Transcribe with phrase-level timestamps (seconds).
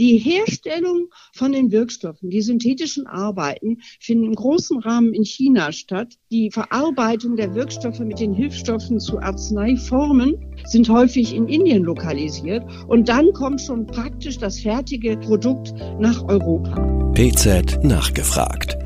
[0.00, 6.14] Die Herstellung von den Wirkstoffen, die synthetischen Arbeiten, finden im großen Rahmen in China statt.
[6.30, 12.64] Die Verarbeitung der Wirkstoffe mit den Hilfsstoffen zu Arzneiformen sind häufig in Indien lokalisiert.
[12.88, 16.76] Und dann kommt schon praktisch das fertige Produkt nach Europa.
[17.12, 18.78] PZ nachgefragt.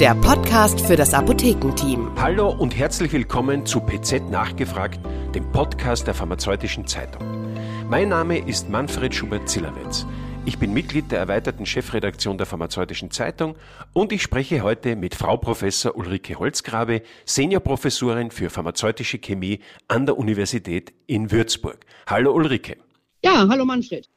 [0.00, 2.08] Der Podcast für das Apothekenteam.
[2.16, 5.00] Hallo und herzlich willkommen zu PZ nachgefragt,
[5.34, 7.22] dem Podcast der Pharmazeutischen Zeitung.
[7.90, 10.06] Mein Name ist Manfred Schubert-Zillerwitz.
[10.46, 13.56] Ich bin Mitglied der erweiterten Chefredaktion der Pharmazeutischen Zeitung
[13.92, 20.16] und ich spreche heute mit Frau Professor Ulrike Holzgrabe, Seniorprofessorin für pharmazeutische Chemie an der
[20.16, 21.84] Universität in Würzburg.
[22.06, 22.76] Hallo Ulrike.
[23.24, 24.08] Ja, hallo Manfred.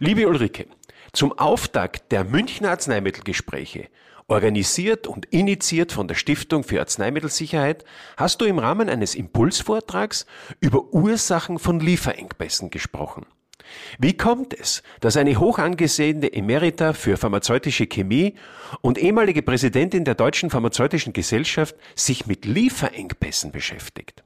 [0.00, 0.66] Liebe Ulrike,
[1.14, 3.88] zum Auftakt der Münchner Arzneimittelgespräche
[4.30, 7.84] Organisiert und initiiert von der Stiftung für Arzneimittelsicherheit
[8.16, 10.24] hast du im Rahmen eines Impulsvortrags
[10.60, 13.26] über Ursachen von Lieferengpässen gesprochen.
[13.98, 18.34] Wie kommt es, dass eine hoch angesehene Emerita für pharmazeutische Chemie
[18.80, 24.22] und ehemalige Präsidentin der Deutschen Pharmazeutischen Gesellschaft sich mit Lieferengpässen beschäftigt?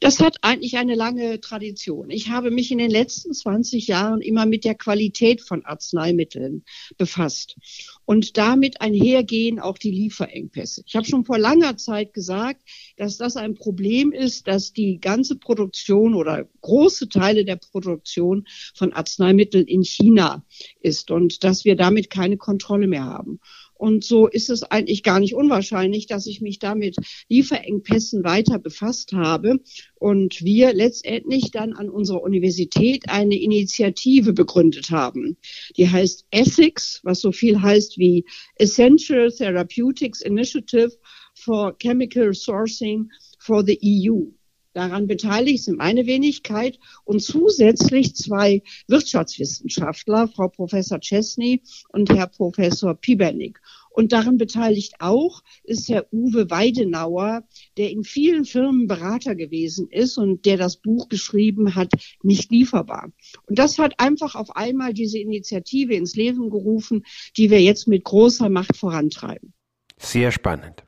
[0.00, 2.10] Das hat eigentlich eine lange Tradition.
[2.10, 6.64] Ich habe mich in den letzten 20 Jahren immer mit der Qualität von Arzneimitteln
[6.96, 7.56] befasst
[8.04, 10.82] und damit einhergehen auch die Lieferengpässe.
[10.86, 12.62] Ich habe schon vor langer Zeit gesagt,
[12.96, 18.92] dass das ein Problem ist, dass die ganze Produktion oder große Teile der Produktion von
[18.92, 20.44] Arzneimitteln in China
[20.80, 23.40] ist und dass wir damit keine Kontrolle mehr haben.
[23.78, 26.96] Und so ist es eigentlich gar nicht unwahrscheinlich, dass ich mich damit
[27.28, 29.60] Lieferengpässen weiter befasst habe
[29.94, 35.36] und wir letztendlich dann an unserer Universität eine Initiative begründet haben.
[35.76, 38.24] Die heißt Ethics, was so viel heißt wie
[38.56, 40.92] Essential Therapeutics Initiative
[41.34, 44.35] for Chemical Sourcing for the EU.
[44.76, 52.92] Daran beteiligt sind meine Wenigkeit und zusätzlich zwei Wirtschaftswissenschaftler, Frau Professor Chesney und Herr Professor
[52.92, 53.58] Pibernik.
[53.88, 57.44] Und daran beteiligt auch ist Herr Uwe Weidenauer,
[57.78, 61.90] der in vielen Firmen Berater gewesen ist und der das Buch geschrieben hat,
[62.22, 63.10] nicht lieferbar.
[63.46, 67.06] Und das hat einfach auf einmal diese Initiative ins Leben gerufen,
[67.38, 69.54] die wir jetzt mit großer Macht vorantreiben.
[69.96, 70.85] Sehr spannend.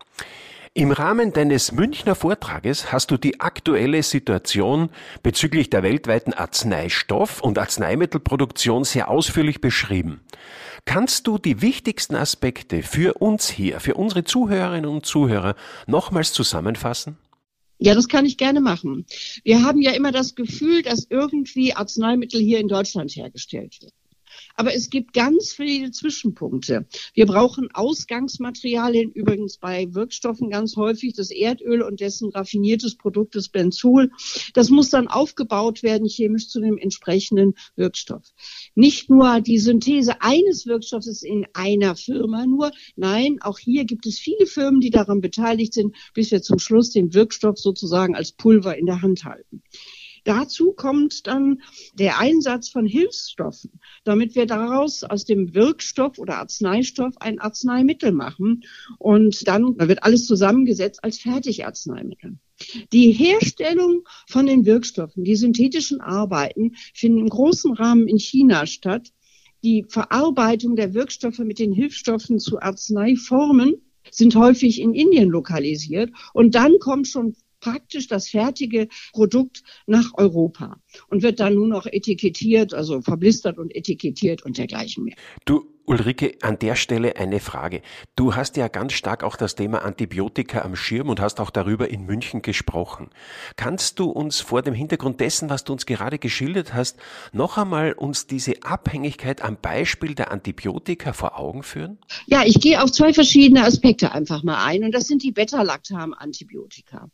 [0.79, 4.91] Im Rahmen deines Münchner Vortrages hast du die aktuelle Situation
[5.25, 10.21] bezüglich der weltweiten Arzneistoff- und Arzneimittelproduktion sehr ausführlich beschrieben.
[10.85, 15.57] Kannst du die wichtigsten Aspekte für uns hier, für unsere Zuhörerinnen und Zuhörer
[15.89, 17.19] nochmals zusammenfassen?
[17.81, 19.05] Ja, das kann ich gerne machen.
[19.43, 23.98] Wir haben ja immer das Gefühl, dass irgendwie Arzneimittel hier in Deutschland hergestellt werden.
[24.59, 26.85] Aber es gibt ganz viele Zwischenpunkte.
[27.15, 33.51] Wir brauchen Ausgangsmaterialien, übrigens bei Wirkstoffen ganz häufig das Erdöl und dessen raffiniertes Produkt, das
[33.51, 34.11] Benzol.
[34.55, 38.25] Das muss dann aufgebaut werden chemisch zu dem entsprechenden Wirkstoff.
[38.75, 42.73] Nicht nur die Synthese eines Wirkstoffes in einer Firma nur.
[42.97, 46.91] Nein, auch hier gibt es viele Firmen, die daran beteiligt sind, bis wir zum Schluss
[46.91, 49.63] den Wirkstoff sozusagen als Pulver in der Hand halten.
[50.25, 51.63] Dazu kommt dann
[51.95, 58.65] der Einsatz von Hilfsstoffen, damit wir daraus aus dem Wirkstoff oder Arzneistoff ein Arzneimittel machen.
[58.99, 62.39] Und dann wird alles zusammengesetzt als Fertigarzneimittel.
[62.93, 69.13] Die Herstellung von den Wirkstoffen, die synthetischen Arbeiten, finden im großen Rahmen in China statt.
[69.63, 73.75] Die Verarbeitung der Wirkstoffe mit den Hilfsstoffen zu Arzneiformen
[74.11, 76.11] sind häufig in Indien lokalisiert.
[76.33, 81.87] Und dann kommt schon praktisch das fertige Produkt nach Europa und wird dann nur noch
[81.87, 85.17] etikettiert, also verblistert und etikettiert und dergleichen mehr.
[85.45, 87.81] Du Ulrike, an der Stelle eine Frage.
[88.15, 91.89] Du hast ja ganz stark auch das Thema Antibiotika am Schirm und hast auch darüber
[91.89, 93.09] in München gesprochen.
[93.57, 96.99] Kannst du uns vor dem Hintergrund dessen, was du uns gerade geschildert hast,
[97.33, 101.97] noch einmal uns diese Abhängigkeit am Beispiel der Antibiotika vor Augen führen?
[102.27, 107.09] Ja, ich gehe auf zwei verschiedene Aspekte einfach mal ein und das sind die Beta-Lactam-Antibiotika.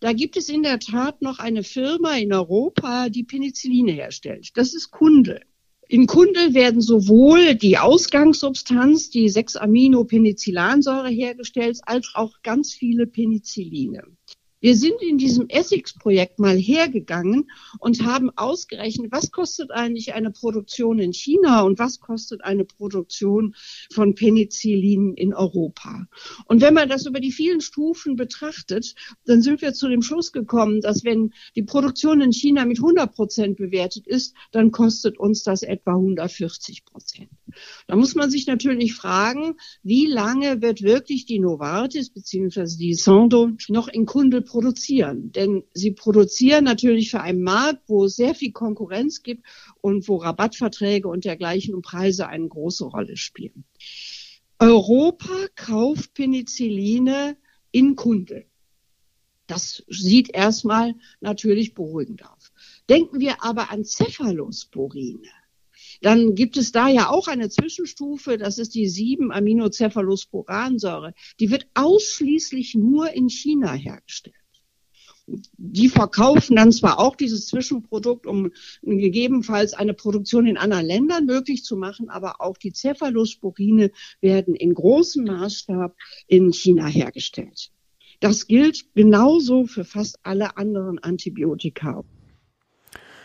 [0.00, 4.52] Da gibt es in der Tat noch eine Firma in Europa, die Penicilline herstellt.
[4.54, 5.42] Das ist Kunde.
[5.88, 14.02] In Kundel werden sowohl die Ausgangssubstanz, die 6-Amino-Penicillansäure hergestellt, als auch ganz viele Penicilline.
[14.64, 17.50] Wir sind in diesem Essex-Projekt mal hergegangen
[17.80, 23.54] und haben ausgerechnet, was kostet eigentlich eine Produktion in China und was kostet eine Produktion
[23.92, 26.06] von Penicillin in Europa.
[26.46, 28.94] Und wenn man das über die vielen Stufen betrachtet,
[29.26, 33.14] dann sind wir zu dem Schluss gekommen, dass wenn die Produktion in China mit 100
[33.14, 37.28] Prozent bewertet ist, dann kostet uns das etwa 140 Prozent.
[37.86, 42.78] Da muss man sich natürlich fragen, wie lange wird wirklich die Novartis bzw.
[42.78, 45.32] die Sando noch in Kundel produzieren?
[45.32, 49.44] Denn sie produzieren natürlich für einen Markt, wo es sehr viel Konkurrenz gibt
[49.80, 53.64] und wo Rabattverträge und dergleichen und Preise eine große Rolle spielen.
[54.60, 57.36] Europa kauft Penicilline
[57.72, 58.46] in Kundel.
[59.48, 62.52] Das sieht erstmal natürlich beruhigend aus.
[62.88, 65.32] Denken wir aber an Cephalosporine.
[66.00, 71.12] Dann gibt es da ja auch eine Zwischenstufe, das ist die 7-Aminocephalosporansäure.
[71.40, 74.36] Die wird ausschließlich nur in China hergestellt.
[75.26, 78.50] Die verkaufen dann zwar auch dieses Zwischenprodukt, um
[78.82, 83.90] gegebenenfalls eine Produktion in anderen Ländern möglich zu machen, aber auch die Cephalosporine
[84.20, 87.70] werden in großem Maßstab in China hergestellt.
[88.20, 92.04] Das gilt genauso für fast alle anderen Antibiotika.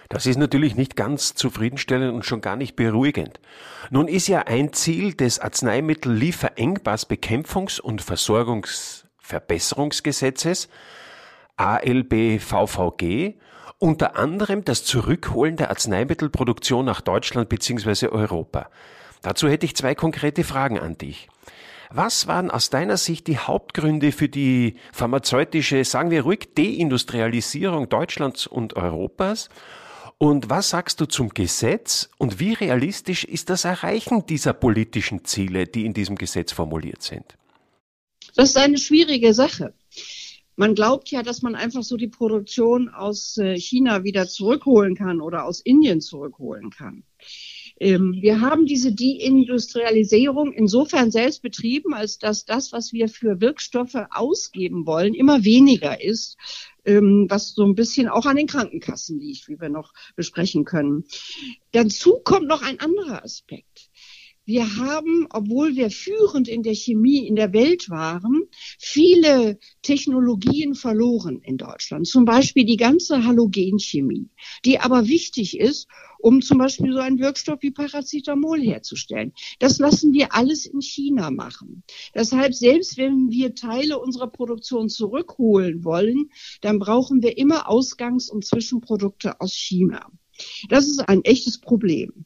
[0.09, 3.39] Das ist natürlich nicht ganz zufriedenstellend und schon gar nicht beruhigend.
[3.91, 10.67] Nun ist ja ein Ziel des Arzneimittellieferengpassbekämpfungs- und Versorgungsverbesserungsgesetzes
[11.59, 13.35] ALBVVG
[13.79, 18.07] unter anderem das Zurückholen der Arzneimittelproduktion nach Deutschland bzw.
[18.07, 18.69] Europa.
[19.21, 21.27] Dazu hätte ich zwei konkrete Fragen an dich.
[21.91, 28.47] Was waren aus deiner Sicht die Hauptgründe für die pharmazeutische, sagen wir ruhig, Deindustrialisierung Deutschlands
[28.47, 29.49] und Europas?
[30.17, 35.65] Und was sagst du zum Gesetz und wie realistisch ist das Erreichen dieser politischen Ziele,
[35.65, 37.37] die in diesem Gesetz formuliert sind?
[38.35, 39.73] Das ist eine schwierige Sache.
[40.59, 45.21] Man glaubt ja, dass man einfach so die Produktion aus äh, China wieder zurückholen kann
[45.21, 47.05] oder aus Indien zurückholen kann.
[47.79, 53.95] Ähm, wir haben diese Deindustrialisierung insofern selbst betrieben, als dass das, was wir für Wirkstoffe
[54.09, 56.35] ausgeben wollen, immer weniger ist,
[56.83, 61.05] ähm, was so ein bisschen auch an den Krankenkassen liegt, wie wir noch besprechen können.
[61.71, 63.88] Dazu kommt noch ein anderer Aspekt.
[64.45, 68.47] Wir haben, obwohl wir führend in der Chemie in der Welt waren,
[68.79, 72.07] viele Technologien verloren in Deutschland.
[72.07, 74.29] Zum Beispiel die ganze Halogenchemie,
[74.65, 75.87] die aber wichtig ist,
[76.19, 79.33] um zum Beispiel so einen Wirkstoff wie Paracetamol herzustellen.
[79.59, 81.83] Das lassen wir alles in China machen.
[82.15, 86.31] Deshalb, selbst wenn wir Teile unserer Produktion zurückholen wollen,
[86.61, 90.11] dann brauchen wir immer Ausgangs- und Zwischenprodukte aus China.
[90.69, 92.25] Das ist ein echtes Problem.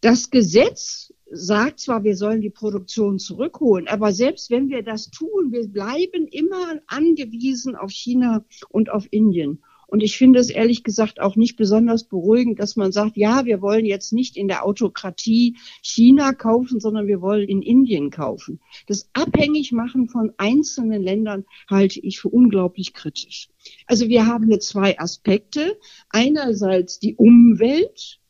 [0.00, 5.50] Das Gesetz sagt zwar, wir sollen die Produktion zurückholen, aber selbst wenn wir das tun,
[5.50, 9.62] wir bleiben immer angewiesen auf China und auf Indien.
[9.92, 13.60] Und ich finde es ehrlich gesagt auch nicht besonders beruhigend, dass man sagt, ja, wir
[13.60, 18.58] wollen jetzt nicht in der Autokratie China kaufen, sondern wir wollen in Indien kaufen.
[18.86, 23.50] Das Abhängigmachen von einzelnen Ländern halte ich für unglaublich kritisch.
[23.86, 25.78] Also wir haben hier zwei Aspekte.
[26.08, 28.21] Einerseits die Umwelt,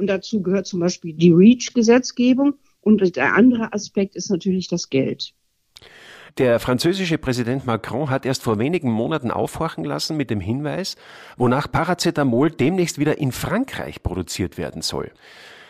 [0.00, 2.54] und dazu gehört zum Beispiel die REACH-Gesetzgebung.
[2.80, 5.34] Und der andere Aspekt ist natürlich das Geld.
[6.38, 10.96] Der französische Präsident Macron hat erst vor wenigen Monaten aufhorchen lassen mit dem Hinweis,
[11.36, 15.10] wonach Paracetamol demnächst wieder in Frankreich produziert werden soll.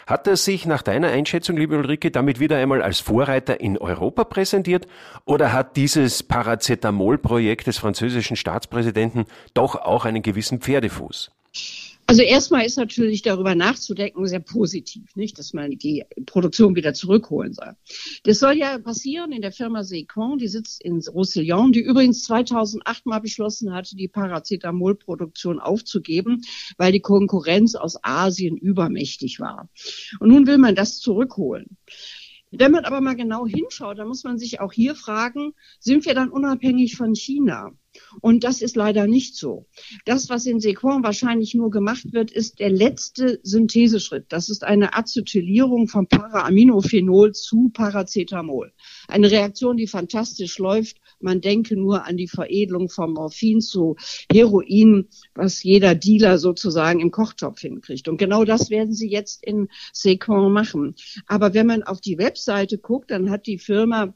[0.06, 4.25] Hat er sich nach deiner Einschätzung, liebe Ulrike, damit wieder einmal als Vorreiter in Europa
[4.25, 4.87] präsentiert
[5.25, 9.25] oder hat dieses Paracetamol-Projekt des französischen Staatspräsidenten
[9.55, 11.31] doch auch einen gewissen Pferdefuß?
[12.11, 17.53] Also erstmal ist natürlich darüber nachzudenken sehr positiv, nicht, dass man die Produktion wieder zurückholen
[17.53, 17.77] soll.
[18.25, 23.07] Das soll ja passieren in der Firma Secon, die sitzt in Roussillon, die übrigens 2008
[23.07, 26.43] mal beschlossen hatte, die Paracetamolproduktion aufzugeben,
[26.79, 29.69] weil die Konkurrenz aus Asien übermächtig war.
[30.19, 31.77] Und nun will man das zurückholen.
[32.51, 36.15] Wenn man aber mal genau hinschaut, dann muss man sich auch hier fragen, sind wir
[36.15, 37.70] dann unabhängig von China?
[38.20, 39.67] Und das ist leider nicht so.
[40.05, 44.27] Das, was in Sequon wahrscheinlich nur gemacht wird, ist der letzte Syntheseschritt.
[44.29, 48.73] Das ist eine Acetylierung von Paraminophenol zu Paracetamol.
[49.09, 50.99] Eine Reaktion, die fantastisch läuft.
[51.20, 53.97] Man denke nur an die Veredelung von Morphin zu
[54.32, 58.09] Heroin, was jeder Dealer sozusagen im Kochtopf hinkriegt.
[58.09, 60.94] Und genau das werden sie jetzt in Sequon machen.
[61.27, 64.15] Aber wenn man auf die Webseite guckt, dann hat die Firma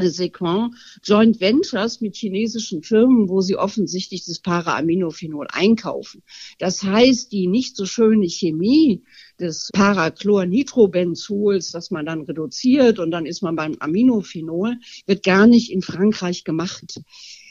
[0.00, 6.22] Sequin Joint Ventures mit chinesischen Firmen, wo sie offensichtlich das Paraminophenol einkaufen.
[6.58, 9.02] Das heißt, die nicht so schöne Chemie
[9.40, 14.76] des Parachlornitrobenzols, das man dann reduziert und dann ist man beim Aminophenol,
[15.06, 17.00] wird gar nicht in Frankreich gemacht.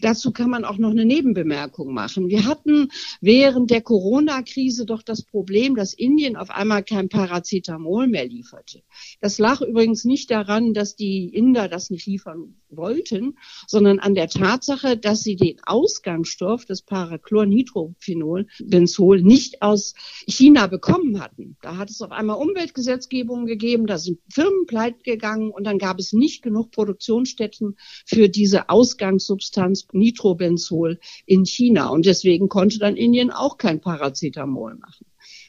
[0.01, 2.29] Dazu kann man auch noch eine Nebenbemerkung machen.
[2.29, 2.89] Wir hatten
[3.19, 8.83] während der Corona-Krise doch das Problem, dass Indien auf einmal kein Paracetamol mehr lieferte.
[9.21, 14.27] Das lag übrigens nicht daran, dass die Inder das nicht liefern wollten, sondern an der
[14.27, 19.95] Tatsache, dass sie den Ausgangsstoff des Parachlornitrophenol, Benzol, nicht aus
[20.27, 21.57] China bekommen hatten.
[21.61, 25.99] Da hat es auf einmal Umweltgesetzgebungen gegeben, da sind Firmen pleite gegangen und dann gab
[25.99, 31.89] es nicht genug Produktionsstätten für diese Ausgangssubstanz Nitrobenzol in China.
[31.89, 35.05] Und deswegen konnte dann Indien auch kein Paracetamol machen.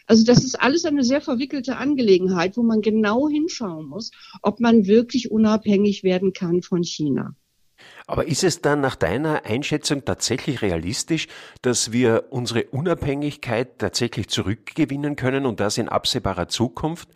[0.07, 4.87] Also das ist alles eine sehr verwickelte Angelegenheit, wo man genau hinschauen muss, ob man
[4.87, 7.37] wirklich unabhängig werden kann von China.
[8.07, 11.29] Aber ist es dann nach deiner Einschätzung tatsächlich realistisch,
[11.61, 17.09] dass wir unsere Unabhängigkeit tatsächlich zurückgewinnen können und das in absehbarer Zukunft?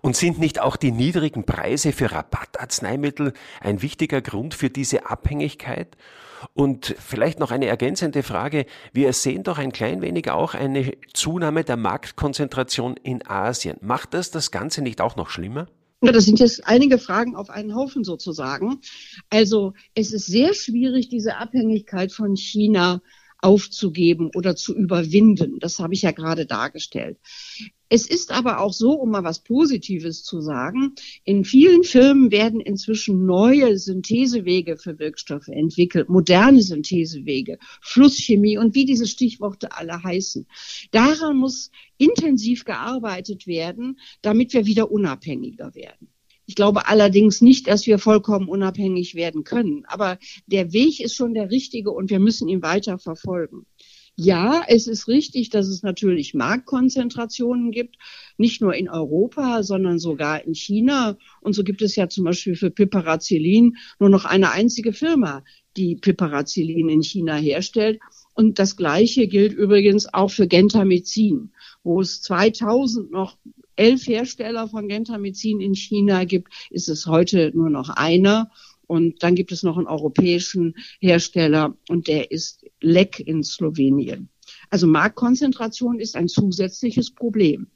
[0.00, 5.96] Und sind nicht auch die niedrigen Preise für Rabattarzneimittel ein wichtiger Grund für diese Abhängigkeit?
[6.54, 8.66] Und vielleicht noch eine ergänzende Frage.
[8.92, 13.78] Wir sehen doch ein klein wenig auch eine Zunahme der Marktkonzentration in Asien.
[13.80, 15.66] Macht das das Ganze nicht auch noch schlimmer?
[16.00, 18.80] Das sind jetzt einige Fragen auf einen Haufen sozusagen.
[19.30, 23.02] Also es ist sehr schwierig, diese Abhängigkeit von China
[23.40, 25.58] aufzugeben oder zu überwinden.
[25.60, 27.18] Das habe ich ja gerade dargestellt.
[27.90, 32.60] Es ist aber auch so, um mal was Positives zu sagen, in vielen Firmen werden
[32.60, 40.46] inzwischen neue Synthesewege für Wirkstoffe entwickelt, moderne Synthesewege, Flusschemie und wie diese Stichworte alle heißen.
[40.90, 46.08] Daran muss intensiv gearbeitet werden, damit wir wieder unabhängiger werden.
[46.48, 49.84] Ich glaube allerdings nicht, dass wir vollkommen unabhängig werden können.
[49.84, 53.66] Aber der Weg ist schon der richtige und wir müssen ihn weiter verfolgen.
[54.16, 57.96] Ja, es ist richtig, dass es natürlich Marktkonzentrationen gibt,
[58.38, 61.18] nicht nur in Europa, sondern sogar in China.
[61.42, 65.44] Und so gibt es ja zum Beispiel für Piperacillin nur noch eine einzige Firma,
[65.76, 68.00] die Piperacillin in China herstellt.
[68.32, 71.52] Und das Gleiche gilt übrigens auch für Gentamicin,
[71.84, 73.36] wo es 2000 noch
[73.78, 78.50] elf Hersteller von Gentamicin in China gibt, ist es heute nur noch einer.
[78.86, 84.30] Und dann gibt es noch einen europäischen Hersteller und der ist Leck in Slowenien.
[84.70, 87.68] Also Marktkonzentration ist ein zusätzliches Problem.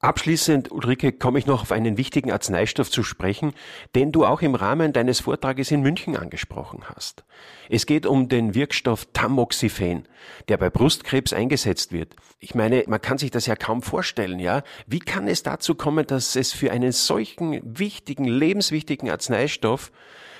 [0.00, 3.52] Abschließend, Ulrike, komme ich noch auf einen wichtigen Arzneistoff zu sprechen,
[3.96, 7.24] den du auch im Rahmen deines Vortrages in München angesprochen hast.
[7.68, 10.06] Es geht um den Wirkstoff Tamoxifen,
[10.46, 12.14] der bei Brustkrebs eingesetzt wird.
[12.38, 14.62] Ich meine, man kann sich das ja kaum vorstellen, ja?
[14.86, 19.90] Wie kann es dazu kommen, dass es für einen solchen wichtigen, lebenswichtigen Arzneistoff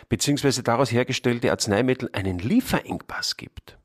[0.09, 3.77] beziehungsweise daraus hergestellte Arzneimittel einen Lieferengpass gibt?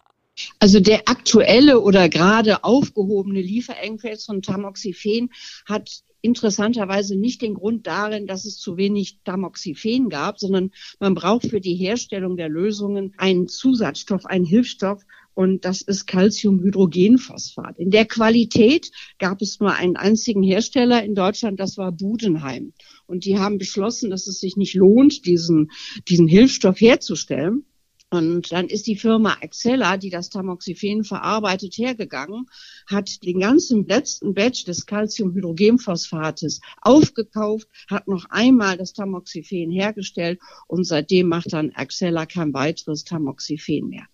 [0.59, 5.29] Also der aktuelle oder gerade aufgehobene Lieferengpass von Tamoxifen
[5.65, 11.47] hat interessanterweise nicht den Grund darin, dass es zu wenig Tamoxifen gab, sondern man braucht
[11.47, 15.03] für die Herstellung der Lösungen einen Zusatzstoff, einen Hilfsstoff,
[15.35, 17.79] und das ist Calciumhydrogenphosphat.
[17.79, 22.73] In der Qualität gab es nur einen einzigen Hersteller in Deutschland, das war Budenheim.
[23.07, 25.71] Und die haben beschlossen, dass es sich nicht lohnt, diesen,
[26.07, 27.65] diesen Hilfsstoff herzustellen.
[28.13, 32.45] Und dann ist die Firma Axella, die das Tamoxifen verarbeitet, hergegangen,
[32.85, 40.83] hat den ganzen letzten Batch des Calciumhydrogenphosphates aufgekauft, hat noch einmal das Tamoxifen hergestellt und
[40.83, 44.05] seitdem macht dann Axella kein weiteres Tamoxifen mehr.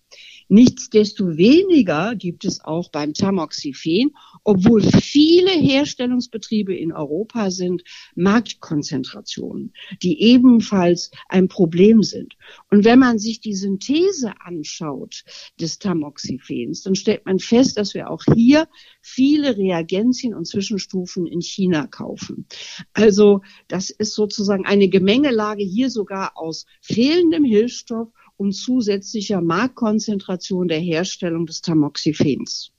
[0.50, 7.84] Nichtsdestoweniger gibt es auch beim Tamoxifen, obwohl viele Herstellungsbetriebe in Europa sind,
[8.16, 12.34] Marktkonzentrationen, die ebenfalls ein Problem sind.
[12.68, 15.22] Und wenn man sich die Synthese anschaut
[15.60, 18.66] des Tamoxifens, dann stellt man fest, dass wir auch hier
[19.00, 22.46] viele Reagenzien und Zwischenstufen in China kaufen.
[22.92, 28.08] Also das ist sozusagen eine Gemengelage hier sogar aus fehlendem Hilfsstoff
[28.40, 32.72] und zusätzlicher Marktkonzentration der Herstellung des Tamoxifens.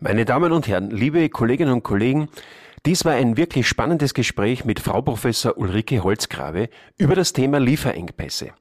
[0.00, 2.30] Meine Damen und Herren, liebe Kolleginnen und Kollegen,
[2.86, 8.52] dies war ein wirklich spannendes Gespräch mit Frau Professor Ulrike Holzgrabe über das Thema Lieferengpässe.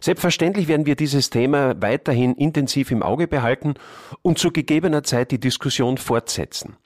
[0.00, 3.74] Selbstverständlich werden wir dieses Thema weiterhin intensiv im Auge behalten
[4.22, 6.76] und zu gegebener Zeit die Diskussion fortsetzen.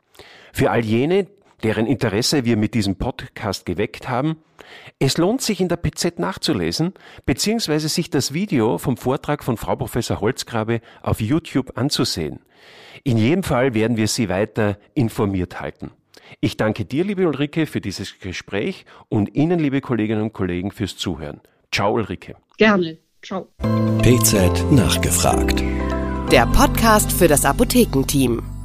[0.54, 1.26] Für all jene,
[1.62, 4.36] deren Interesse wir mit diesem Podcast geweckt haben.
[4.98, 6.94] Es lohnt sich in der PZ nachzulesen,
[7.26, 12.40] beziehungsweise sich das Video vom Vortrag von Frau Professor Holzgrabe auf YouTube anzusehen.
[13.04, 15.90] In jedem Fall werden wir Sie weiter informiert halten.
[16.40, 20.96] Ich danke dir, liebe Ulrike, für dieses Gespräch und Ihnen, liebe Kolleginnen und Kollegen, fürs
[20.96, 21.40] Zuhören.
[21.72, 22.36] Ciao, Ulrike.
[22.58, 22.98] Gerne.
[23.22, 23.48] Ciao.
[24.02, 25.62] PZ nachgefragt.
[26.30, 28.57] Der Podcast für das Apothekenteam.